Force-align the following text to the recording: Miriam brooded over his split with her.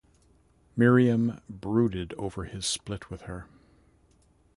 Miriam 0.75 1.41
brooded 1.47 2.15
over 2.17 2.45
his 2.45 2.65
split 2.65 3.11
with 3.11 3.21
her. 3.29 3.45